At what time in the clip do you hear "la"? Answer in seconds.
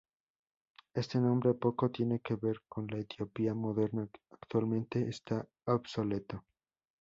2.87-2.97